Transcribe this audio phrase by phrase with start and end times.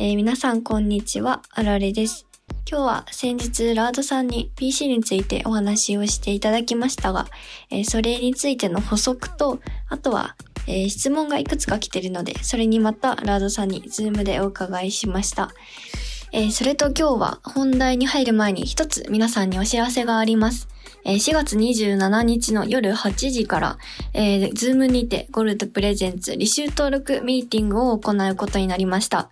[0.00, 2.24] えー、皆さんこんにちは、あられです。
[2.70, 7.26] 今日は先日ラードさんに PC についてお話をしていただきましたが、
[7.68, 9.58] えー、それについての補足と、
[9.88, 10.36] あとは、
[10.68, 15.50] えー、質問がいくつか来てるので、それにまたラードさんにズームでお伺いしました。
[16.30, 20.68] えー、それと今日は本題に入る前に一つ皆さんにお知らせがあります。
[21.04, 23.78] えー、4月27日の夜8時から、
[24.14, 29.30] えー、ズームにてゴルドプレゼンツ履修登録ミーティングを行うことになりました。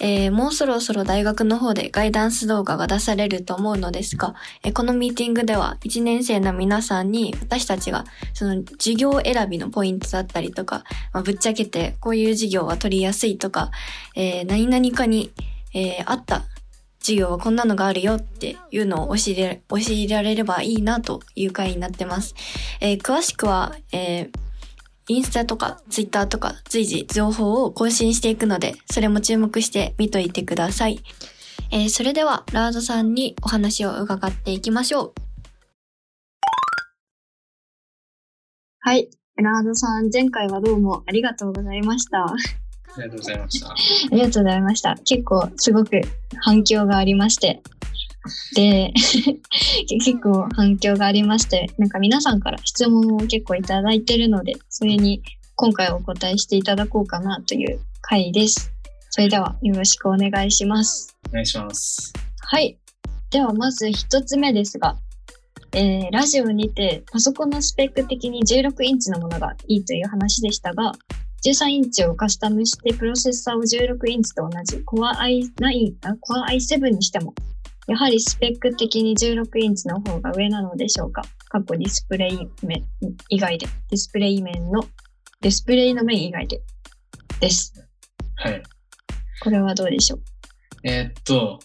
[0.00, 13.70] えー、もうそろそろ大学の方でガイダンス動画が出されると思うのですが、えー、このミーティングでは1年生の皆さんに私たちがその授業選びのポイントだったりとか、まあ、ぶっちゃけてこういう授業は取りやすいとか、
[14.14, 15.32] えー、何々かに、
[15.74, 16.44] え、あった
[17.00, 22.34] 授業はこんなのがあるよっていうのを教え教えられればいいなという回になってます。
[22.80, 24.47] え、詳しくは、えー
[25.10, 31.00] インスタとかツイッターとか随時情報を更新していくので、それも注目して見といてください。
[31.70, 35.12] えー、それでは、ラードさんにお話を伺っていきましょう。
[38.80, 39.08] はい。
[39.36, 42.24] ラードさん、前回はどうもありがとうございました。
[42.24, 42.34] あ
[42.98, 43.68] りがとうございました。
[43.72, 43.74] あ
[44.12, 44.96] りがとうございました。
[45.04, 46.00] 結構すごく
[46.36, 47.62] 反響がありまして、
[48.54, 48.92] で
[49.88, 55.22] 結構反響がありましてなんか皆さんから質問を結構いただいてるのでそれに
[55.56, 58.72] 今回お答えしていただこうかなという回です。
[59.10, 61.16] それではよろしくお願いします。
[61.30, 62.12] お願いします。
[62.40, 62.78] はい。
[63.30, 64.96] ではまず一つ目ですが
[65.72, 70.92] えー、ラジオにてパソコンのスペック的に16インチのものがいいという話でしたが、
[71.44, 77.34] 13インチをカスタムしてプロセッサーを16インチと同じ Core i9、Core i7 にしても
[77.88, 81.22] やはりスペック的に16インチの方が上なのでしょうか？
[81.48, 82.84] 過去ディスプレイ面
[83.30, 84.82] 以外で、ディスプレイ面の、
[85.40, 86.60] ディスプレイの面以外で、
[87.40, 87.72] です。
[88.36, 88.62] はい。
[89.42, 90.20] これはどうでしょう？
[90.84, 91.60] えー、っと、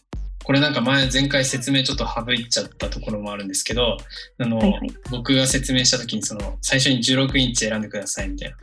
[0.45, 3.97] これなんか前、前回説明ちょっと省いちゃったところもあるんですけど、
[4.37, 4.79] あの、はいはい、
[5.11, 8.57] 僕が説明したときに、その、最初に16インチ選んでくださいみたいな。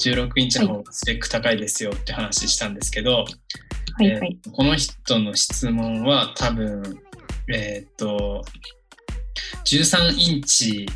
[0.00, 3.26] 16インチの方がスペック高いですよって話したんですけど、はい
[4.06, 7.00] はい、この人の質問は多分、
[7.52, 8.44] えっ、と、
[9.64, 10.86] 13インチ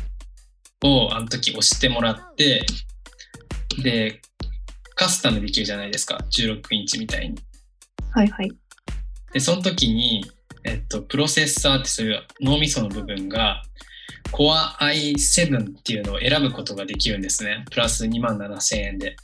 [0.83, 2.65] をあの時押してもらって、
[3.81, 4.21] で、
[4.95, 6.19] カスタムできるじゃないですか。
[6.31, 7.35] 16インチみたいに。
[8.11, 8.51] はいはい。
[9.33, 10.25] で、その時に、
[10.63, 13.63] えっと、プロセッサーってそういう脳みその部分が、
[14.31, 17.65] Core i7 っていうのを選ぶことができるんですね。
[17.69, 19.15] プラス2万7000円で。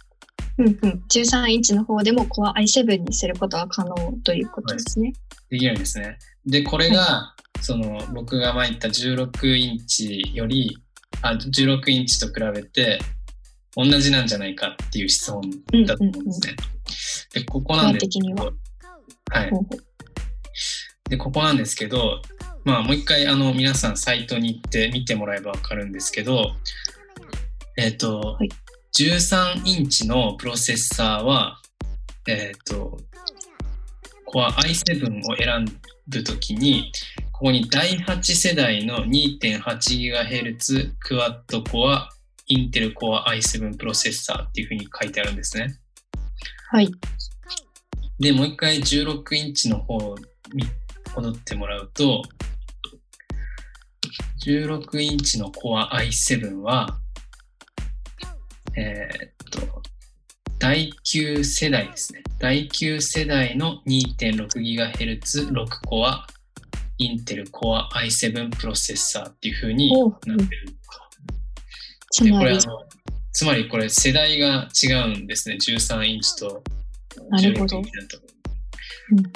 [0.60, 5.14] うんうん、13インチの方でも Core i7 にすることは可能ということですね。
[5.50, 6.18] できるんですね。
[6.46, 10.78] で、これが、はい、その僕が前言った16インチより、
[11.22, 13.00] あ16インチと比べて
[13.76, 15.42] 同じなんじゃないかっていう質問
[15.86, 16.56] だと思うんですね。
[17.34, 18.52] で、ここなんですけど、は
[19.32, 19.52] はい。
[21.10, 22.22] で、ここなんですけど、
[22.66, 26.52] まあもう一回あの皆さんサイトに行って見てもらえばわかるんですけど、
[27.78, 28.50] えっ、ー、と、はい、
[29.00, 31.62] 13インチのプロセッサーは、
[32.28, 32.98] えっ、ー、と、
[34.28, 35.66] Core i7 を選
[36.06, 36.92] ぶときに、
[37.32, 42.10] ここに第8世代の 2.8GHz クワッドコア
[42.48, 45.80] インテル Core i7 プロセッサーっていうふうに書いてあるんですね。
[46.70, 46.92] はい。
[48.20, 49.98] で、もう一回16インチの方
[50.54, 50.66] に
[51.16, 52.22] 戻ってもらうと、
[54.46, 57.00] 16インチの Core i7 は、
[58.76, 59.82] えー、っと、
[60.60, 62.22] 第9世代ですね。
[62.40, 66.28] 第9世代の 2.6GHz6 コア
[66.98, 70.76] インテル Core i7 プロセッサーっていう風になってる。
[72.24, 72.60] でこれあの
[73.32, 73.70] つまり？
[73.70, 75.56] これ世代が違うんですね。
[75.56, 76.64] 13インチと
[77.32, 78.18] 16インチだと。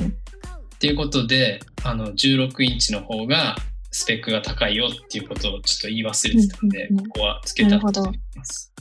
[0.06, 3.56] っていうことで、あの16インチの方が
[3.92, 8.74] スペックが高いよっていうことをちょっと言い忘れてたので、ここはつけたと思います。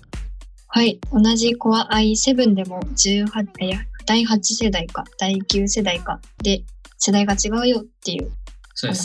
[0.74, 0.98] はい。
[1.12, 6.64] 同じ Core i7 でも18、いや、第8世代か、第9世代かで
[6.96, 8.30] 世代が違うよっていう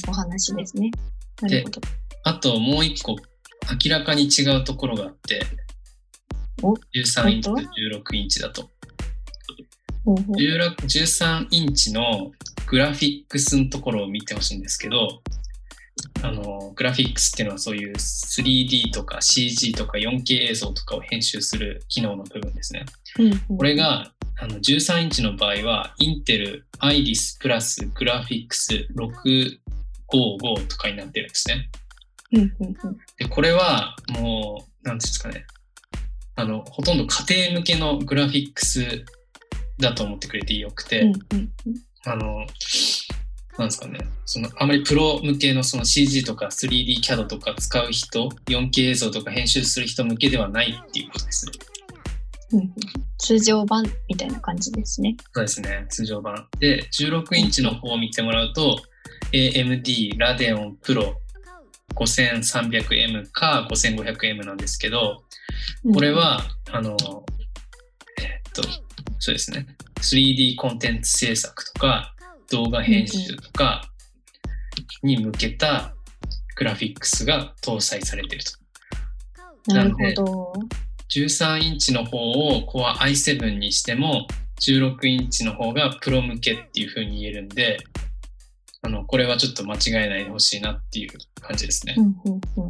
[0.08, 0.92] お話ですね。
[1.42, 1.81] なるほど。
[2.24, 3.18] あともう一個
[3.84, 5.42] 明らかに違うところがあって、
[6.96, 8.69] 13インチと16インチだと。
[10.06, 12.31] 13インチの
[12.68, 15.22] グラフィックスのところを見てほしいんですけど、
[16.24, 22.86] あのグラフィックスっていうのはそういう 3D とか CG とか 4K 映像とかを編集する機能の部分ですね。
[23.48, 31.70] これがあの13インチの場合はインテルアイリスプラスグラフィックス655とかになってるんですね。
[33.18, 35.46] でこれはもう何ですかね。
[36.36, 39.06] あのほとんど家庭向けのグラフィックス
[39.80, 41.52] だと思ってくれてよくて、うんうん。
[42.06, 42.46] あの、
[43.57, 51.51] なんですかね、そのあまりプロ向けのその CG とか 3D キャドとか使う人、4K 映像とか編集する人向けではないっていうことですね。
[52.51, 52.74] うんうん
[53.19, 55.18] 通常版みたいな感じですね。
[55.33, 56.48] そうですね、通常版。
[56.59, 58.80] で、16インチの方を見てもらうと、
[59.33, 61.13] AMD Radeon Pro
[61.95, 65.24] 5300M か 5500M なんですけど、
[65.94, 66.95] これは、あの、
[68.19, 68.62] えっと、
[69.19, 69.65] そうですね、
[69.95, 72.13] 3D コンテンツ制作とか、
[72.52, 73.90] 動画編集とか
[75.04, 75.94] に向けた
[76.56, 79.74] グラフィックスが搭載されていると。
[79.74, 80.54] なるほど。
[81.10, 84.28] 13インチの方を Core i7 にしても、
[84.62, 87.78] 16インチの方がプロ向けっていう風に言えるんで、
[88.82, 91.12] あの、これはちょっと間違えないでほしいなっていう
[91.42, 92.02] 感じですねう。
[92.02, 92.14] んうん
[92.64, 92.70] うん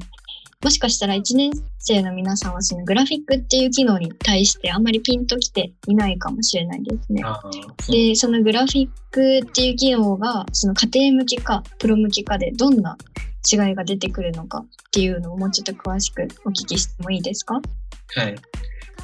[0.64, 7.22] もしかしたら1年生の皆さんはそのグラフィックっていう機能に対してあんまりピンときていないかもしれないですね。
[7.88, 12.98] で、そのグラフィックっていう機能がその家庭向けかプロ向けかでどんな
[13.52, 17.62] 違いが出てくるのかっていうのをもうちょっと詳しくお聞きしてもいいですか？
[18.16, 18.36] はい。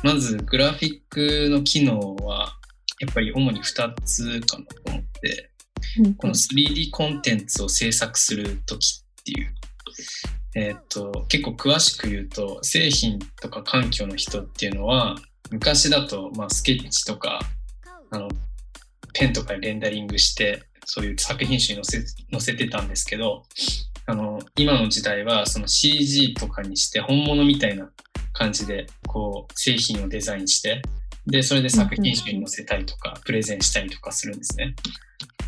[0.02, 2.58] まず、グラフィックの機能は、
[3.00, 5.52] やっぱり主に2つかなと思って、
[6.00, 9.54] うんこの 3D コンテンツを制作するときっていう、
[10.56, 15.16] えーっと、結構詳しく言うと、製品とか環境の人っていうのは、
[15.52, 17.40] 昔だと、まあ、スケッチとか、
[18.12, 18.28] あの、
[19.14, 23.44] ペンとかレンダリングして、そういう作品集に載せ載せてたんですけど、
[24.06, 27.90] あの、今の時代は、その CG とかにして本物みたいな
[28.34, 30.82] 感じで、こう、製品をデザインして、
[31.26, 34.76] で、それで作品集に載せたりとか、プレゼンしたりとかするんですね。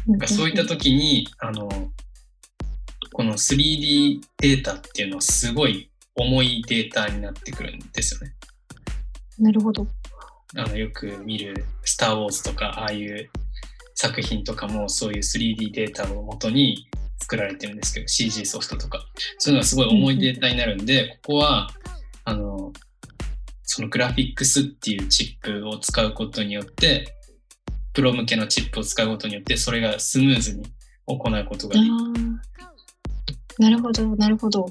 [0.07, 1.69] なんかそういった時に、あの、
[3.15, 8.33] この 3D データっていうのはすごい重いデータになってくるんですよね。
[9.39, 9.87] なるほど。
[10.57, 13.29] あの、よく見るスター・ウォーズとか、ああいう
[13.93, 16.89] 作品とかもそういう 3D データを元に
[17.21, 19.05] 作られてるんですけど、CG ソフトとか。
[19.37, 21.69] そういうのはすごい重いデータになるんで、ここは、
[22.25, 22.73] あの、
[23.63, 27.15] そのグラフィックスっていうチップを使うことによって、
[27.93, 30.65] プロ向けのチップを使うことによって、それがスムーズに
[31.05, 31.93] 行うことができる。
[33.59, 34.65] なるほど、なるほど。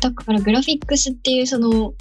[0.00, 1.94] だからグラフィックスっていうその、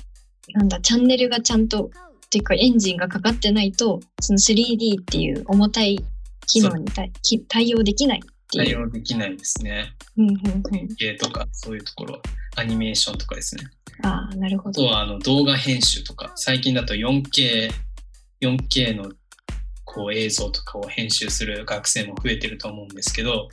[0.53, 1.85] なんだ、チャンネルがちゃんと、
[2.25, 6.03] っていうかエンジンがかかってないと、その 3D っていう重たい
[6.47, 8.21] 機能に対き対応できないっ
[8.51, 8.87] て対いう。
[8.87, 9.93] 応できないですね。
[10.17, 10.39] うんうんう
[10.75, 10.87] ん。
[10.97, 12.21] ゲーとか、そういうところ、
[12.55, 13.63] アニメーションとかですね。
[14.03, 14.83] ああ、なるほど。
[14.83, 17.69] あとはあの動画編集とか、最近だと 4K、
[18.41, 19.11] 4K の
[19.85, 23.47] こう映像とかを編集する学生も増えてると思うんですけど、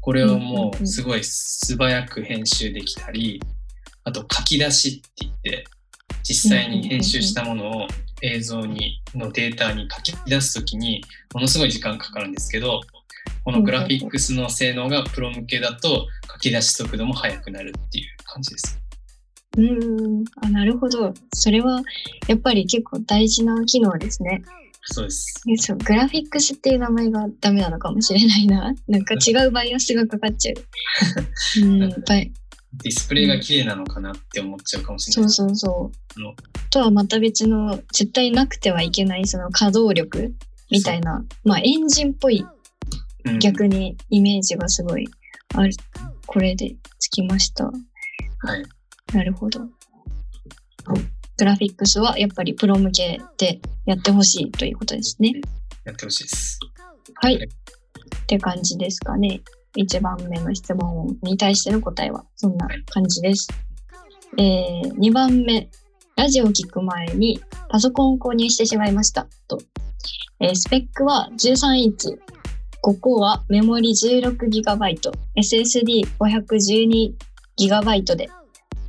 [0.00, 3.40] これをもうすごい素早く編集できたり、
[4.04, 5.64] あと書き出しって言って、
[6.22, 7.88] 実際に編集したものを
[8.22, 11.02] 映像に、のデータに書き出すときに、
[11.34, 12.80] ものすごい時間かかるんですけど、
[13.44, 18.80] このグラフィックスの性能がプロ向けだと書き出し速度も速くなるっていう感じです。
[19.56, 20.24] うーん。
[20.42, 21.12] あ、なるほど。
[21.34, 21.82] それは、
[22.28, 24.42] やっぱり結構大事な機能ですね。
[24.92, 25.42] そうです。
[25.48, 28.74] えそう、グラフィックスっていう名前がダメなのかもしれないな。
[28.88, 31.62] なんか違うバイアスがかかっちゃう。
[31.62, 32.32] うん、バイ
[32.82, 35.30] ディスプレイが綺麗なのかなって思っちゃうかもしれない。
[35.30, 36.34] そうそうそうの。
[36.70, 40.34] とはまた別の、絶対なくてはいけないその稼働力
[40.70, 42.44] みたいな、まあエンジンっぽい
[43.24, 45.08] うん逆にイメージがすごい
[45.54, 45.72] ある。
[46.26, 47.64] これでつきました。
[47.64, 47.72] は
[48.56, 48.64] い。
[49.12, 49.60] なるほど。
[51.40, 55.32] グラフィックスはやっぱりプロ向けでやってほしいということですね。
[55.84, 56.58] やってほしいです。
[57.14, 57.36] はい。
[57.36, 57.48] はいっ
[58.26, 59.40] て感じですかね。
[59.76, 63.48] 1番目の質問に対しての答えはそんな感じです。
[64.38, 65.68] えー、2番目。
[66.16, 69.26] ラジオを聞く前にパソコンを購入してしまいました。
[69.48, 69.58] と。
[70.40, 72.18] えースペックは13インチ。
[72.82, 78.30] 5コアはメモリ 16GB、SSD512GB で、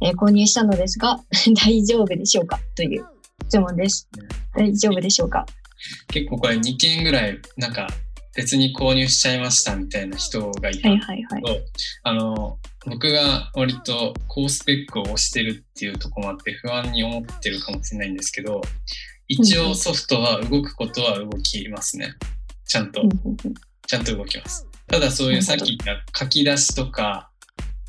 [0.03, 1.19] えー購入したのですが、
[1.65, 2.59] 大丈夫でしょうか？
[2.75, 3.05] という
[3.47, 4.07] 質問です。
[4.55, 5.45] 大丈夫でしょうか？
[6.07, 7.87] 結構これ2件ぐらい、なんか
[8.35, 11.05] 別に購入しちゃいましたみたいな人がいたはいんで。
[11.05, 11.59] すけど、
[12.03, 18.61] あの、僕が割と高スペックを押してるっていうところもあって不安に思ってるかもしれないんですけど、
[19.27, 22.13] 一応ソフトは動くことは動きますね。
[22.65, 23.03] ちゃんと
[23.87, 24.65] ちゃんと動きます。
[24.87, 27.29] ただそういうさっき言った書き出しとか、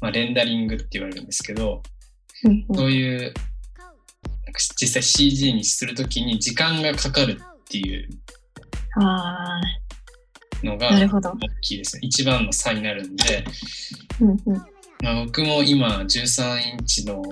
[0.01, 1.83] まあ、レンダリングって言われるんですけど、
[2.75, 3.35] そういう、
[4.77, 8.09] 実際 CG にするときに時間がかかるっていう
[8.97, 9.61] あ
[10.63, 10.91] のが。
[10.91, 11.09] 大
[11.61, 12.01] きいですね。
[12.03, 13.45] 一番の差になるんで、
[14.21, 14.57] うんうん。
[15.03, 17.23] まあ、僕も今13インチの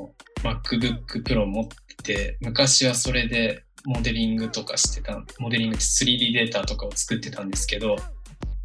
[0.42, 7.96] MacBook Pro 持ってて、昔はそれでモデリングとかしてた、モデリングって 3D データとかを作ってたんですけど、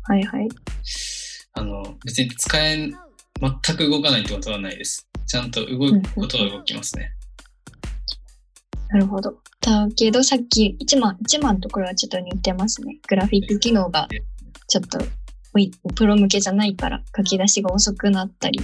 [0.04, 0.48] はいはい。
[1.54, 2.92] あの、別に使えん、
[3.42, 5.08] 全く動かないってことはないです。
[5.28, 7.12] ちゃんと動くことは動きますね。
[8.90, 9.38] なるほど。
[9.62, 12.98] だけど、さっき1番、1番のところはちょっと似てますね。
[13.08, 14.08] グラフィック機能が
[14.68, 15.00] ちょっと、
[15.96, 18.60] プロ向けじゃないから書き出しが遅くなったり、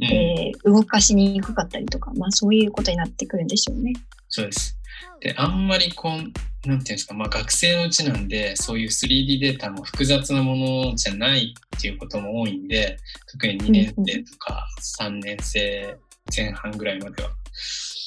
[0.00, 3.92] うん、えー動かしにくかったりとか、まあそういうことになってくるんでしょうね。
[4.28, 4.75] そうです。
[5.20, 12.98] で、あんまりこう、なんていうんですか、まあ学生のうちなんで、そういう 3D データも複雑なものじゃないっていうことも多いんで、
[13.30, 14.66] 特に2年生とか
[14.98, 15.96] 3年生
[16.34, 17.30] 前半ぐらいまでは。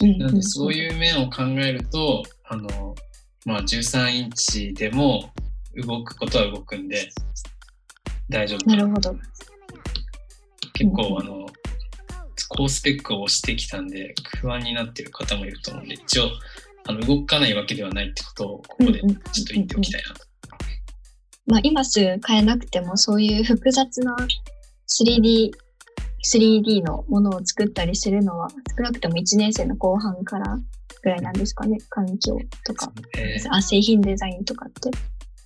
[0.02, 2.96] うんなので、そういう面を考えると、あの、
[3.46, 5.32] まあ13インチでも
[5.76, 7.10] 動くことは動くんで、
[8.30, 9.16] 大丈夫なるほど。
[10.74, 11.48] 結構あの、
[12.50, 16.30] 高スペックを押してきたんで、不安になってる方もいると思うんで、一応、
[16.90, 19.12] あの動かないわけではないってことを、ここでちょっ
[19.48, 20.26] と言っておきたいなと。
[21.46, 24.16] まあ今すぐ買えなくても、そういう複雑な
[24.88, 25.52] 3D、
[26.26, 30.58] 3D のものを作ったりするのは、少なくとも1年生の後半から
[31.04, 31.78] ぐらいなんですかね。
[31.90, 34.90] 環境とか、えーあ製品デザインとかって。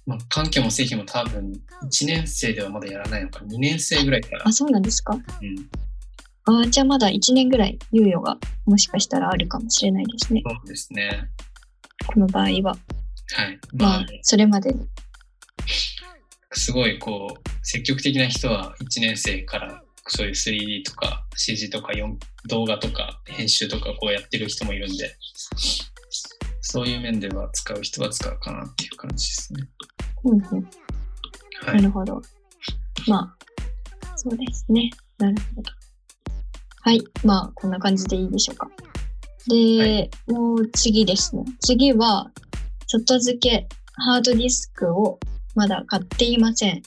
[0.06, 1.52] まあ、環境も製品も多分、
[1.84, 4.44] 1年生ではまだやらないのか、2年生ぐらいから。
[4.48, 5.22] あ、そうなんですかうん、
[6.46, 10.42] あじゃあまだ1年ぐらい猶予がもしかしたらあるかもしれないですね。
[10.46, 11.30] そうですね。
[12.06, 12.50] この場合は。
[12.50, 13.60] はい。
[13.74, 14.88] ままああ、、それまでに。
[16.52, 22.18] すごいこう、積極的な人は1年生からそういう 3D とか CG とか4
[22.50, 25.16] 動画とか編集とかこうやってる人もいるんで、
[26.62, 29.68] そういう面では使う人は使うかなっていう感じですね。
[30.26, 30.42] うんうん。
[30.42, 32.22] はないるほど。
[33.08, 33.36] ま
[34.02, 34.90] あ、そうですね。
[35.18, 35.72] なるほど。
[36.86, 37.02] はい。
[37.24, 38.70] まあ、こんな感じでいいでしょうか。
[39.48, 41.44] で、はもう次ですね。
[41.62, 42.30] 次は、
[42.88, 45.20] 外付けハードディスクを
[45.56, 46.82] まだ買っていません。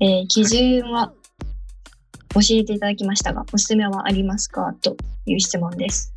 [0.00, 1.12] えー基準は
[2.34, 4.74] 教えていただきましたが、おすすめはありますか？
[4.82, 4.96] と
[5.26, 6.12] いう質問です。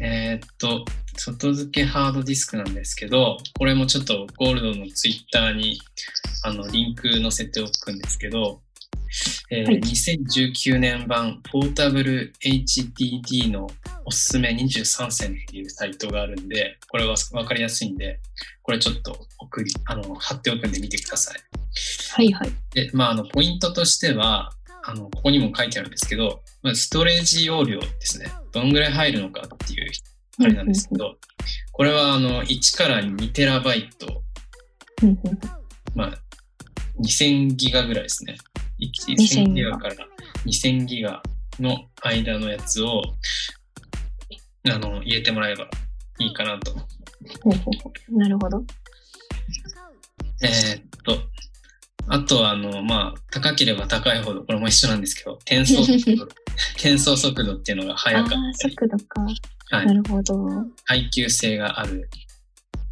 [0.00, 0.84] えーっと、
[1.16, 5.80] 外付けハードディスクなんですけど、これもちょっとゴールドのツイッターに
[6.44, 8.60] あのリンク載せておくんですけど、
[9.50, 13.68] えーはい2019年版ポータブル HDD の
[14.04, 18.20] おすすめ23選っていうサイトがあるんで、これはわかりやすいんで、
[18.62, 21.38] これちょっと送り、あの、貼っておくんで見てください。
[22.12, 22.52] はいはい。
[22.74, 24.52] で、まあ、あの、ポイントとしては、
[24.84, 26.42] あの、ここにも書いてあるんですけど、
[26.74, 28.30] ストレージ容量ですね。
[28.52, 29.90] どんぐらい入るのかっていう、
[30.40, 31.16] あれなんですけど、
[31.72, 34.22] これは、あの、1から2テラバイト、
[35.94, 36.18] まあ、
[37.00, 38.36] 2000ギガぐらいですね。
[38.80, 39.94] 2000 1000ギガから
[40.46, 41.22] 2000ギガ
[41.60, 43.02] の間のやつを、
[44.68, 45.68] あの、入れてもらえば
[46.18, 46.74] いいかなと。
[48.10, 48.64] なるほど。
[50.42, 51.18] えーっと、
[52.08, 56.24] あとは、あの、まあ、高ければ高いほど、これも一緒なんですけど、転送速度、
[56.76, 59.22] 転送速度っていうのがあ速かった速度か。
[59.70, 60.36] はいなるほど。
[60.36, 62.08] うん耐久性がある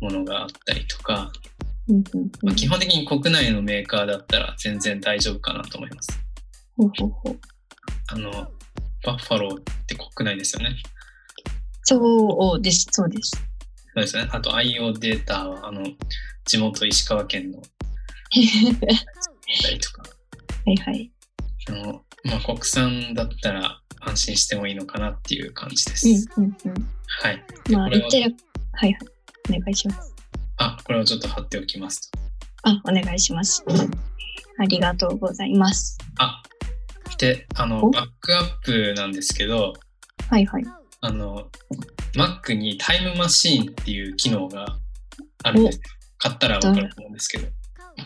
[0.00, 1.30] ものがあったりとか、
[2.42, 6.20] まあ、基本的に国内のメーカーだったら全然大丈夫かなと思います。
[6.76, 7.38] ほうほうほう
[8.08, 8.30] あの、
[9.04, 10.76] バッファローって国内ですよね。
[11.82, 13.30] そうです、そうです。
[13.30, 13.38] そ
[13.96, 14.28] うですね。
[14.30, 15.82] あと IO データは、あの、
[16.44, 17.60] 地元石川県の
[19.62, 21.10] たりとか、はいはい。
[21.68, 26.30] あの、まあ、国産だったら安心してもいいのかなっていう感じです。
[26.36, 26.54] うんうん
[27.22, 27.44] はい。
[27.68, 27.76] うん。
[27.76, 28.34] は言ってる。
[28.72, 29.58] はいはい。
[29.58, 30.11] お願いします。
[30.62, 32.18] あ、これをちょっと貼っておきますと。
[32.62, 33.64] あ、お願いします。
[34.58, 35.98] ありがとうございます。
[36.18, 36.40] あ、
[37.18, 37.90] で、あの、お？
[37.90, 39.72] バックアップなんですけど、
[40.30, 40.64] はいはい。
[41.00, 41.48] あの、
[42.14, 44.78] Mac にタイムマシーンっていう機能が
[45.42, 45.82] あるんですよ。
[46.18, 47.48] 買ったらわかると思うんですけど。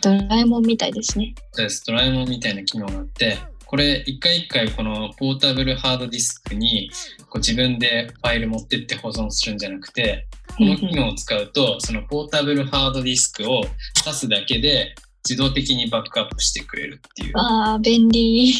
[0.00, 1.34] ドラえもんみたいですね。
[1.52, 1.84] そうです。
[1.86, 6.90] ドラえもんみたいな機能があって、これ一回一回このポータブルハードディスクに
[7.24, 13.62] こう自分でファイル持ってって保存するんじゃなくて、この機能を使うと、そのポータブルハードディスクを
[14.04, 14.94] 挿すだけで
[15.28, 17.32] 自動的にバックアップしてくれるっていう。
[17.34, 18.52] ああ、便利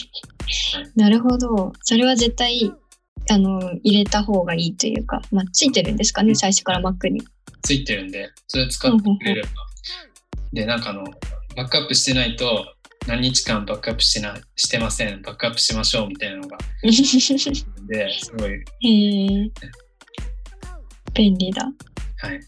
[0.74, 0.92] はい。
[0.96, 1.72] なるほど。
[1.82, 2.72] それは絶対、
[3.30, 7.22] あの、入れた方がいいというか、まあ、ついてるんですかね、最初から Mac に。
[7.62, 9.48] ついてるんで、それ使ってくれれば。
[10.52, 11.04] で、なんかあの、
[11.56, 12.75] バックアップしてないと、
[13.06, 15.22] 何日間バックアップしてな、してません。
[15.22, 16.58] バックアップしましょうみたいなのが
[17.88, 19.50] で、すごい、え。
[21.14, 21.62] 便利だ。
[22.18, 22.40] はい。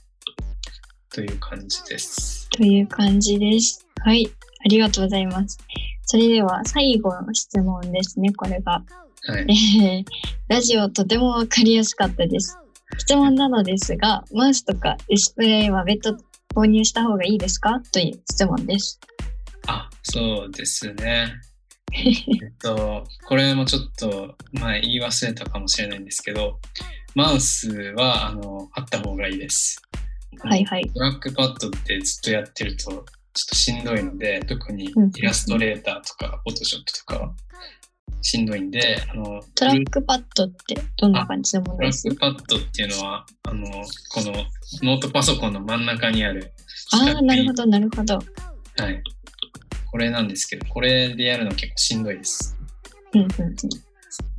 [1.13, 2.49] という感じです。
[2.51, 3.87] という感じです。
[4.05, 4.29] はい。
[4.65, 5.59] ありがとうございます。
[6.07, 8.83] それでは最後の質問ですね、これが。
[9.27, 9.47] はい。
[9.81, 10.05] え ー
[10.49, 12.57] ラジオとてもわかりやすかったです。
[12.99, 16.19] 質問なのですが、マウスとかディスプレイは別途
[16.55, 17.81] 購入した方がいいですか？
[17.93, 18.99] という質問です。
[19.69, 21.35] あ、そうですね。
[21.93, 26.59] えっと、これもちょっと前言い忘れたかもしれないんですけど、
[27.15, 29.81] マウスはあのあった方がいいです。
[30.41, 30.91] はいはい。
[30.91, 33.05] トラックパッドってずっとやってるとちょっ
[33.49, 37.35] としんどいので、特にうんイラストレーターとか、フォトショップとかは
[38.23, 44.33] しんどいんで、あの、トラックパッドってどんな感じのもトラッのですクパッドっていうのは、あの、この
[44.83, 46.53] ノートパソコンの真ん中にある
[46.93, 47.65] ああ、なるほど。
[47.65, 48.15] ど、なるほど。
[48.17, 49.03] はい。
[49.91, 52.57] これなんですけど、これでやるの結構しんどいです。
[53.15, 53.29] うんうん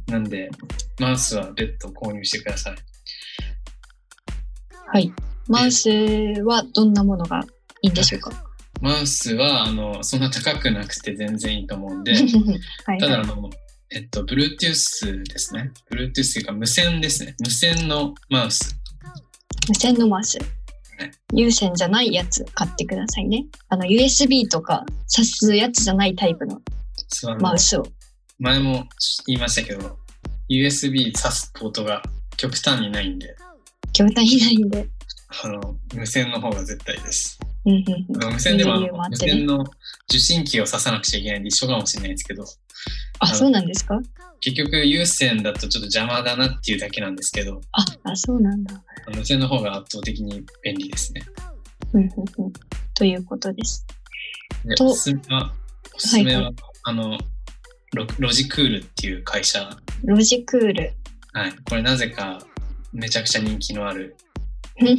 [0.07, 0.49] なんで、
[0.99, 2.75] マウスは別途購入してください。
[4.87, 5.13] はい。
[5.47, 7.45] マウスはどんなものが
[7.83, 8.31] いいんでしょうか？
[8.81, 12.23] マウスは、あの、そんな高くなくて全然いいと思うんで、 はい
[12.85, 12.99] はい。
[12.99, 13.49] ただあの、
[13.91, 15.71] えっと、Bluetooth ですね。
[15.91, 17.35] Bluetooth というか無線ですね。
[17.39, 18.75] 無線のマウス。
[19.67, 20.45] 無線のマウスね。
[21.33, 23.45] 有線じゃないやつ買ってくださいね。
[23.69, 26.61] あの、USB とか挿すやつじゃないタイプの
[27.39, 27.85] マウスを。
[28.39, 28.85] 前も
[29.27, 29.97] 言いましたけど、
[30.49, 32.01] USB 挿すポートが
[32.37, 33.35] 極端にないんで、
[33.93, 34.87] 筐体いないんで。
[35.43, 37.39] あの、無線の方が絶対です。
[37.65, 38.33] うんうんうん。
[38.33, 39.65] 無線でもあそういう理由もの無線の
[40.09, 42.43] 受信機を挿さなくちゃいけないんで一緒かもしれないですけど、
[43.19, 43.99] あ、そうなんですか？
[44.41, 48.81] 結局有線だとちょっと邪魔だなっていうだけなんですけど、あ、あ、そうなんだ。
[49.13, 51.21] 無線の方が圧倒的に便利ですね。
[51.93, 52.09] うんうん
[52.45, 52.53] うん。
[52.93, 53.85] ということです。
[54.77, 55.53] とでおすすめは、
[55.95, 57.17] おすすめは、はいはあの
[57.93, 59.69] ロ、ロジクールっていう会社、
[60.05, 60.93] ロジクール。
[61.33, 62.41] はい、これなぜか
[62.93, 64.15] めちゃくちゃ人気のある
[64.81, 64.95] んで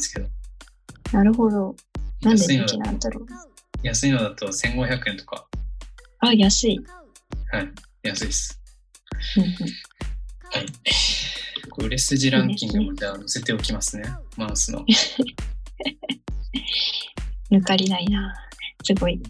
[0.00, 0.26] すけど、
[1.12, 1.74] なるほど。
[2.22, 3.26] なんで安いの人気なんだろう。
[3.82, 5.46] 安いのだと1500円とか、
[6.20, 6.80] あ、安い。
[7.52, 7.68] はい、
[8.02, 8.60] 安いです。
[9.36, 9.50] うんうん
[10.52, 10.66] はい。
[11.70, 14.04] これ売れ筋ランキングもじゃあ載せておきますね、
[14.36, 14.84] マウスの。
[17.50, 18.34] 抜かりないな。
[18.84, 19.20] すごい。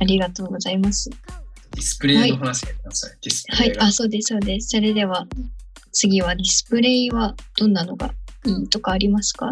[0.00, 1.08] ありがとうございます。
[1.10, 3.18] ディスプレイの話ください。
[3.22, 3.68] ディスプはい。
[3.68, 3.84] レイが。
[3.84, 4.68] あ、そうです、そうです。
[4.70, 5.26] それでは、
[5.92, 8.12] 次はディスプレイはどんなのが
[8.44, 9.50] いいとかありますか？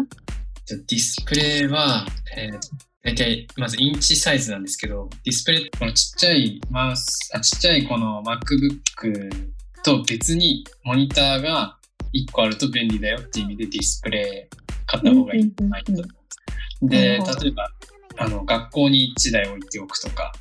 [0.75, 2.59] ディスプレイは、えー、
[3.03, 9.51] 大体、まずインチサイズなんですけど、ディスプレイ、このちっちゃいマウス、あちっちゃいこの MacBook
[9.83, 11.77] と別にモニターが
[12.13, 16.17] 1個あると便利だよっていう意味でディスプレイ買った方がいいと思います。
[16.81, 17.69] で、例えば、
[18.17, 20.33] あの、学校に1台置いておくとか、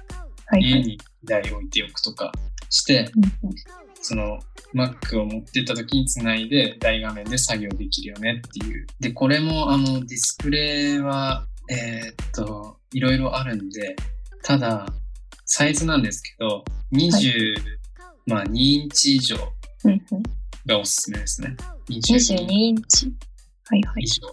[0.47, 0.71] はいはい。
[0.71, 2.33] 家に1台置いておくとか
[2.69, 3.11] して、
[3.43, 4.39] うんうんその
[4.73, 8.87] Mac を持ってった時につないで大画面で作業できるよねっていう。
[9.01, 13.97] で、これもあのディスプレイは、えーっと、いろいろあるんで、
[14.45, 14.87] ただ、
[15.45, 17.57] サイズなんですけど、20、
[18.27, 19.37] まあ2インチ以上
[20.67, 21.57] がおすすめですね。
[21.91, 23.13] 22 22インチ。
[23.65, 24.07] はいはい以。
[24.07, 24.33] 上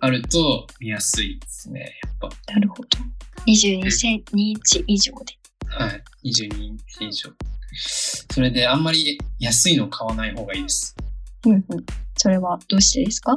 [0.00, 2.88] あると見やすいですね、やっなるほど。
[3.46, 5.38] 22セン2インチ以上で。
[5.70, 5.84] ぱ。
[5.84, 6.04] はい。
[6.26, 7.30] 22インチ以上。
[7.74, 10.96] それであんまり安いの買わない方がいいです。
[11.46, 11.62] うんうん。
[12.16, 13.36] それはどうしてですか？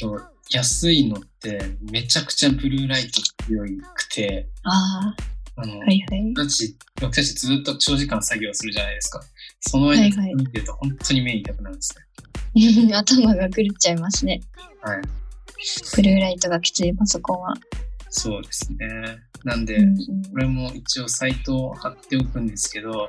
[0.00, 1.60] そう安いのって
[1.90, 5.14] めちゃくちゃブルーライト強くて、あ
[5.56, 6.32] あの、あ、はいはい。
[6.34, 9.20] 僕たち、僕たちずっと長時間作業するじゃないですか。
[9.60, 12.04] その間はいはい見てると本当に目痛くなるんですね。
[12.94, 14.40] 頭が狂っちゃいますね。
[14.82, 15.02] はい。
[15.96, 17.54] ブルーライトがきついパソコンは。
[18.10, 18.78] そうですね。
[19.44, 23.06] なんで、うんうんこれも一応サイトを貼っておくんですけど、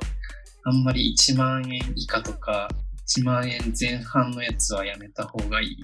[0.68, 2.68] あんまり1万円以下とか、
[3.06, 5.76] 1万円前半のやつはやめた方がいい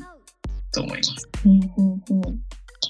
[0.72, 1.28] と思います。
[1.44, 2.40] うんうんうん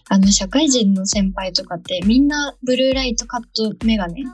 [0.09, 4.25] あの、社会人の先輩とかってみんなブルーライトカットメガネ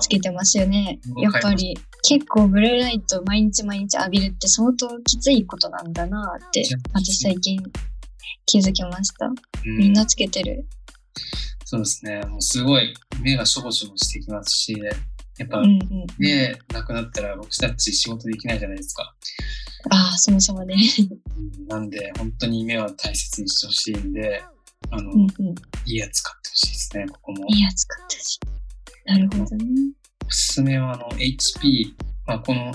[0.00, 0.98] つ、けてますよね。
[1.14, 7.62] うんやっぱり結構ブルーライト毎日毎日浴びるって相当きついことなんだなって私最近
[8.46, 9.26] 気づきました。
[9.26, 9.36] うん
[9.78, 10.66] みんなつけてる。
[11.64, 12.20] そうですね。
[12.22, 14.74] もうすごい目がしょぼしょぼしてきますし、
[15.40, 16.06] やっぱうんうん。
[16.18, 19.14] 目なくなったら僕たち仕事できないじゃないですか。
[19.90, 20.76] ああ、そもそもね。
[20.76, 24.42] うんなんで本当に目は大切にしてほしいんで、
[24.90, 25.26] あの、うんうん。
[25.86, 27.46] いいやつ買ってほしいですね、ここも。
[27.48, 28.38] いいやつ買ったし。
[29.06, 29.64] なるほどね。
[30.26, 31.94] おすすめはあの HP、
[32.26, 32.74] まあ、この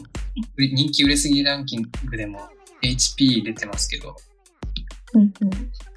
[0.57, 2.39] 人気売れすぎランキングでも
[2.83, 4.15] HP 出てますけど、
[5.13, 5.49] うんうん。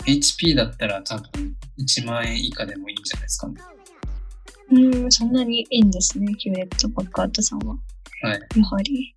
[0.05, 3.55] HP だったら多分1万円以下でもいいんじゃないですかね。
[4.71, 7.77] うん、そんなにいいんですね、ヒューレット・パッカートさんは。
[8.23, 8.41] はい。
[8.57, 9.15] やはり、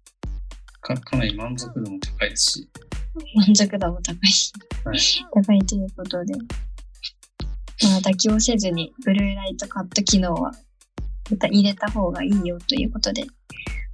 [0.82, 2.70] かかなり満足度も高いですし、
[3.36, 4.16] 満足度も高い。
[4.86, 5.00] はい
[5.34, 6.34] 高いということで。
[7.84, 10.52] まあ、妥協せずに、ブルーライトカット機能は、
[11.30, 13.24] また入れた方がいいよということで、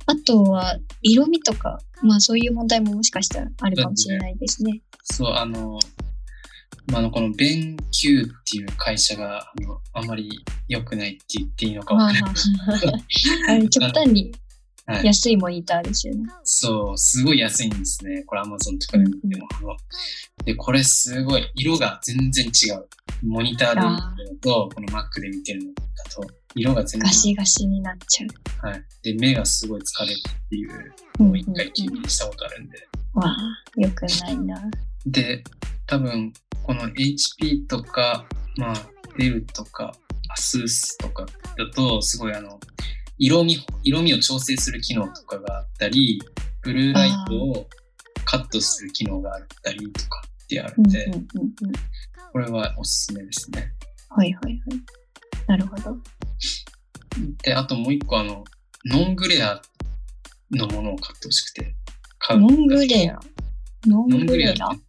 [0.06, 4.82] あとは、色味とか、まあそういう問題ももしかしたらあるかもしれないですね。
[5.04, 5.80] そう、あの、
[6.92, 10.30] まあ、あのこのベンキューっていう会社があのあんまり
[10.68, 12.34] 良くないって言っていいのかわからない。
[13.50, 14.32] あれ極端に
[15.04, 16.22] 安いモニターですよね。
[16.32, 18.24] はい、そう、すごい安いんですね。
[18.24, 19.48] これ Amazon とかで見ても。
[19.62, 22.88] うん、で、これすごい、色が全然違う。
[23.24, 27.08] モニターで見てるのと、この Mac で見てるのだと、色が全然。
[27.08, 28.28] ガシガシになっちゃ
[28.64, 28.68] う。
[28.68, 28.84] はい。
[29.04, 32.78] で、目がすごい疲れるっていうのを一回経験したことあるんで。
[33.16, 34.72] うんうんうん、わあ、よくないな。
[35.06, 35.44] で、
[35.86, 36.32] 多分、
[36.68, 38.26] この HP とか、
[38.58, 38.76] まあ、
[39.18, 39.94] デルとか、
[40.38, 41.26] ASUS とか
[41.58, 42.60] だと、すごいあの、
[43.18, 46.22] 色味、色味を調整する機能とかがあったり、
[46.62, 47.70] ブルーライトを
[48.26, 51.10] カットする機能があったりとかってあるんで、
[52.34, 53.72] これはおすすめですね。
[54.10, 54.62] はいはいはい。
[55.48, 55.98] なるほど。
[57.44, 58.44] で、あともう一個あの、
[58.86, 59.62] ノングレア
[60.52, 61.74] のものを買ってほしくて。
[62.20, 63.20] 買うノングレア
[63.86, 64.87] ノングレア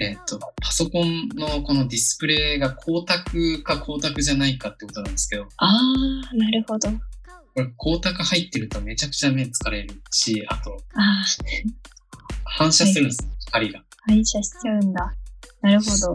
[0.00, 3.24] えっ、ー、と、パソコンのこのディスプレイが光沢
[3.62, 5.48] か光沢じゃないかってことなんですけど。
[5.56, 6.88] ああ、なるほど。
[6.88, 6.96] こ
[7.56, 11.24] れ光沢入ってるとめちゃくちゃ目疲れるし、あと、あ
[12.44, 13.84] 反射するんです、はい、光が。
[14.06, 15.12] 反射しちゃうんだ。
[15.62, 16.14] なるほ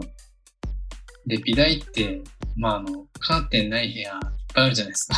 [1.26, 2.22] で、美大って、
[2.56, 4.20] まあ、あの、カーテンない部屋いっ
[4.54, 5.16] ぱいあるじゃないですか。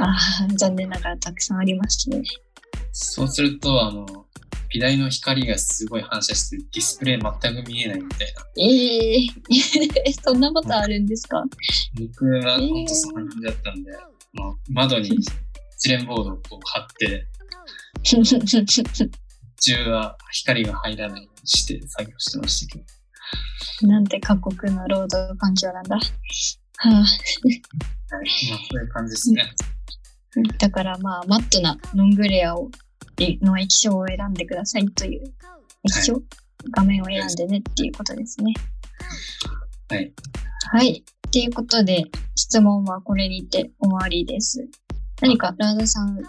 [0.00, 0.16] ああ、
[0.56, 2.22] 残念ながらたくさんありますね。
[2.92, 4.06] そうすると、あの、
[4.72, 8.62] 美大の光がすごい反射してディスプレイ全く見えないみたいな。
[8.62, 11.42] ええー、 そんなことあるんですか？
[11.98, 13.90] 僕は本当そんな感じだったんで、
[14.34, 15.08] まあ、窓に
[15.78, 17.26] 一連ボードをこう貼って、
[19.60, 22.78] 中は光が入らないようにして作業してましたけ
[23.82, 23.88] ど。
[23.88, 25.96] なんて過酷な労働環境なんだ。
[25.96, 26.02] は
[26.84, 27.50] あ、はい、まあそう
[28.80, 29.50] いう感じですね。
[30.58, 32.70] だからまあ、マットなノングレアを
[33.42, 35.32] の液晶を選んでくださいという、
[35.84, 36.22] 液晶、はい、
[36.70, 38.54] 画面を選んでねっていうことですね。
[39.88, 40.12] はい。
[40.72, 41.04] はい。
[41.26, 42.04] っていうことで、
[42.34, 44.66] 質問はこれにて終わりです。
[45.20, 46.22] 何かラードさん、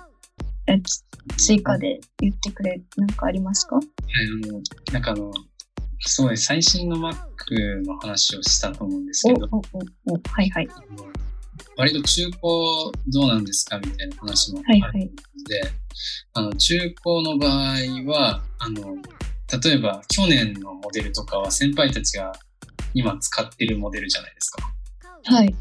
[1.38, 3.76] 追加で言ってくれ、なんかありますか？
[3.76, 3.86] はい、
[4.46, 5.32] あの、なんかあの、
[6.02, 10.68] すごい最新の Mac の話をしたと思うんですけど、おおおはいはい。
[11.78, 12.34] 割と中古
[13.08, 15.12] どうなんですかみたいな話もあるので、はいはい、
[16.34, 18.98] あの中古の場合はあの
[19.64, 22.34] 例えば去年のモデルとかは先輩たちが
[22.94, 24.72] 今使ってるモデルじゃないですか。
[25.26, 25.56] はい。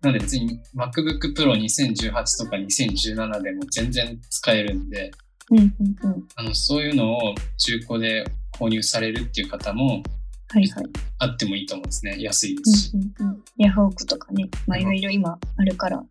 [0.00, 5.12] なので別に MacBook Pro 2018とか2017でも全然使えるんで、
[5.50, 5.66] うんうん
[6.02, 10.02] うん、あのそういうのを中古で購入されるっていう方も
[10.52, 10.84] はいはい。
[11.18, 12.16] あってもいいと思うんですね。
[12.20, 12.90] 安いですし。
[12.94, 16.02] うんうんうん、ヤフオクとかね、まあいろいろ今あるから、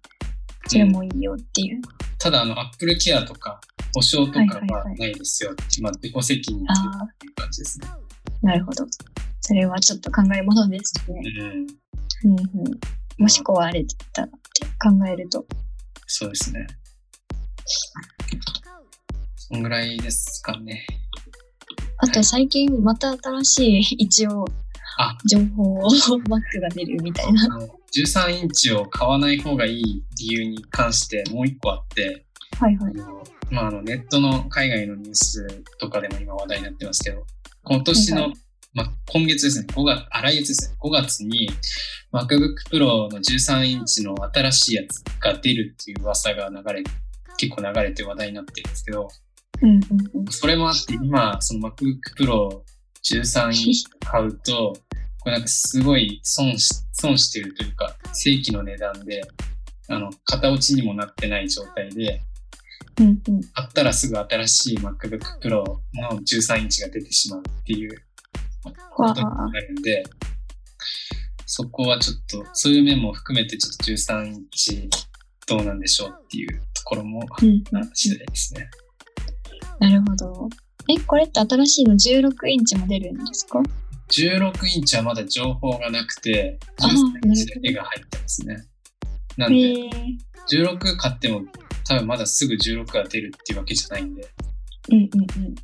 [0.66, 1.76] それもいいよっていう。
[1.76, 1.82] うん、
[2.18, 3.62] ただ、あの、アップルケアとか、
[3.94, 5.50] 保証とかはないですよ。
[5.50, 7.88] はいはいはい、まあ、自己責任っていう感じですね。
[8.42, 8.86] なるほど。
[9.42, 11.22] それはちょっと考えものですね。
[12.24, 12.32] うん。
[12.32, 12.80] うんうん、
[13.20, 15.46] もし壊れてたらって考えると。
[16.08, 16.66] そうですね。
[19.36, 20.86] そんぐらいですかね。
[22.12, 24.44] あと最近また新しい一応
[25.26, 25.90] 情報を
[26.28, 27.48] Mac が出るみたいな。
[27.96, 32.26] 13インチを買わない方がいい理由に関してもう一個あって、
[32.60, 32.94] はいはい。
[33.50, 37.26] まあ、あのネットの海外のニュースとかでも今話題になってますけど、
[37.64, 38.40] 今年の、はいはい、
[38.74, 41.50] まあ、今月ですね、5月、あ来月ですね、5月に
[42.12, 46.84] MacBook Pro の13インチの新しいやつが出るっていう噂が流れ、
[47.38, 49.08] 結構流れて話題になってるんですけど、
[49.62, 49.82] うんうん
[50.30, 52.62] それもあって、今、その MacBook Pro
[53.04, 54.74] 13インチ買うと、
[55.20, 59.22] これなんかすごい損し、損してるというか、正規の値段で、
[59.88, 62.22] あの、型落ちにもなってない状態で、
[63.00, 68.04] うんうん、買ったらすぐ新しい MacBook Pro の13インチが出てしまうっていう
[68.96, 70.04] ことになるんで、
[71.46, 74.90] そこはちょっと、そういう面も含めてちょっと13インチ
[75.48, 78.70] どうなんでしょうっていうところも、うん、次第ですね。
[79.82, 80.48] なるほど。
[80.90, 83.62] え、これって新しいの16インチも出るんですか
[84.10, 88.64] ?16 インチはまだ情報がなくて、13インチで絵が入ってますね。
[89.38, 89.58] なんで、
[90.52, 91.42] 16買っても
[91.88, 94.30] 多分まだすぐ16が出るっていうわけじゃないんで。
[94.92, 95.08] うんうんう
[95.50, 95.56] ん。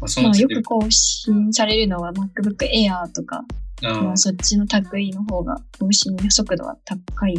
[0.00, 3.44] まあ、そのまあ、よく更新されるのは MacBook Air とか、
[3.82, 7.34] まあ、そっちの類の方が更新速度は高い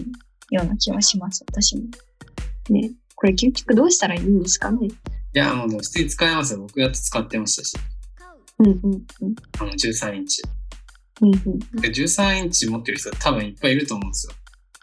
[0.51, 1.83] ような気はします、私も。
[2.69, 4.87] ね、これ結局どうしたらいいんですかね？
[4.87, 4.91] い
[5.37, 6.59] や、もう普通に使えますよ。
[6.59, 7.77] 僕だって使ってましたし。
[8.59, 9.03] うんうんうん。
[9.59, 10.41] あの、13インチ。
[11.21, 14.33] うんうんで、13インチ持ってる人多分いっぱいいると思うんですよ。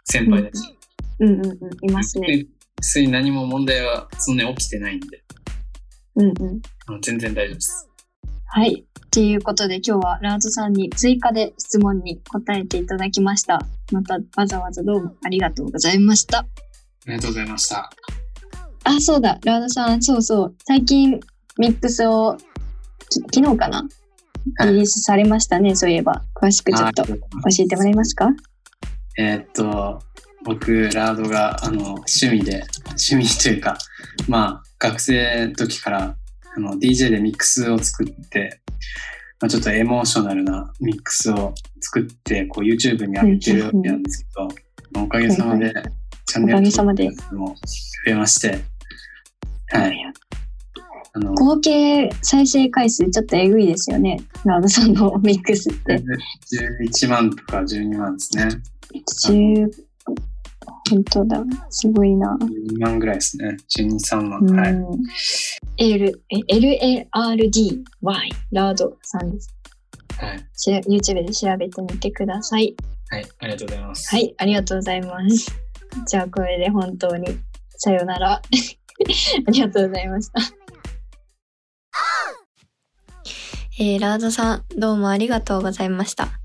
[0.05, 0.77] 先輩たち。
[1.19, 1.89] うんうんうん。
[1.89, 2.45] いますね。
[2.81, 5.23] 普通に何も問題はそんなに起きてないんで、
[6.15, 6.61] うんうん。
[6.87, 7.87] あの全然大丈夫です。
[8.45, 8.85] はい。
[9.09, 13.61] ということで今日はラードさんに追加で質問に答えていただきました。
[13.91, 16.39] またわざわざどうもありがとうございました。
[16.39, 16.45] あ
[17.07, 17.89] りがとうございました。
[18.85, 20.55] あ、そうだ、ラードさん、そうそう。
[20.65, 21.19] 最近
[21.57, 22.37] ミックスを
[23.09, 23.87] き昨日かな？
[24.57, 24.69] はい。
[24.71, 26.23] リリースされましたね、そういえば。
[26.35, 27.15] 詳しくちょっと教
[27.59, 28.29] えてもらえますか？
[29.17, 30.01] えーっと、
[30.43, 33.77] 僕、ラードが、あの、趣味で、趣味というか、
[34.27, 36.15] まあ、学生の時から、
[36.55, 38.59] あの、DJ でミックスを作って、
[39.39, 44.49] まあ、ちょっとエモーショナルなミックスを作って、こう、YouTube に上げてるわけなんですけど、
[45.03, 45.71] おかげさまで、
[46.25, 47.55] チャンネル登録も増
[48.07, 48.63] えまして、
[49.73, 50.13] はい。
[51.15, 54.19] あの、合計再生回数ちょっとえぐいですよね。
[54.45, 56.01] ラードさんのミックスって。
[56.95, 58.47] 11万とか12万ですね。
[59.27, 59.69] 10、
[60.89, 61.43] 本当だ。
[61.69, 62.35] すごいな。
[62.41, 63.55] 12万ぐらいですね。
[63.77, 64.39] 12、3万。
[64.41, 64.75] うんはい。
[65.77, 67.83] L、え LARDY、
[68.51, 69.49] ラードさんです。
[70.17, 70.45] はい。
[70.89, 72.75] YouTube で調べてみてください。
[73.09, 73.25] はい。
[73.39, 74.15] ありがとうございます。
[74.15, 75.51] はい、ありがとうございます。
[76.07, 77.27] じゃあこれで本当に
[77.77, 78.41] さよなら。
[79.47, 80.41] ありがとうございました。
[83.79, 86.39] えー、ラードさん、どうもありがとうございました。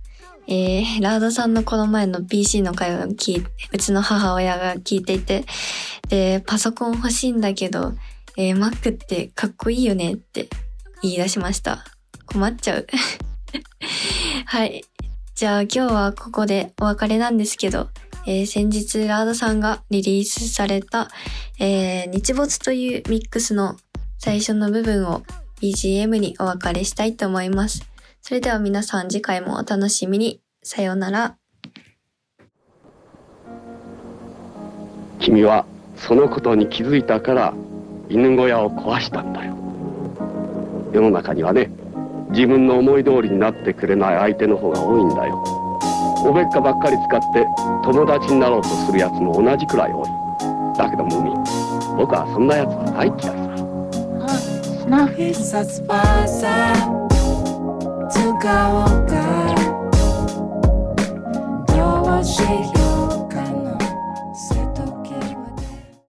[0.46, 5.44] えー、ラードさんのこの前の PC の会話を聞いてうちの母親が聞いていて、
[6.08, 7.92] で、パソコン欲しいんだけど、
[8.38, 10.48] えー、Mac ってかっこいいよねって
[11.02, 11.84] 言い出しました。
[12.24, 12.86] 困っちゃう。
[14.46, 14.82] はい。
[15.34, 17.90] じゃあ今日はここでお別れなんですけど、
[18.26, 21.10] えー先日ラードさんがリリースされた、
[21.58, 23.76] えー日没というミックスの
[24.18, 25.22] 最初の部分を
[25.60, 27.84] BGM にお別れしたいと思います。
[28.22, 30.40] それでは皆さん次回もお楽しみに。
[30.62, 31.36] さようなら。
[35.18, 35.64] 君は
[35.96, 37.54] そのことに気づいたから
[38.08, 39.56] 犬小屋を壊したんだよ
[40.92, 41.70] 世の中にはね
[42.30, 45.42] 自分の思い通りになってくれない相手の方が多いんだよ
[46.24, 47.46] おべっかばっかり使って
[47.84, 50.27] 友達になろうとするやつも同じくらい多い
[50.78, 51.30] だけどもみ
[51.96, 53.32] 僕はそんなやつはない気が
[62.44, 62.77] すっス